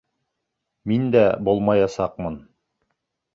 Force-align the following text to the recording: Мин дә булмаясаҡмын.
Мин 0.91 1.05
дә 1.15 1.21
булмаясаҡмын. 1.49 2.41